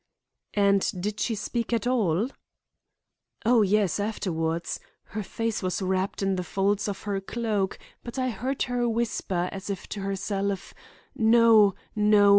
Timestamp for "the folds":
6.37-6.87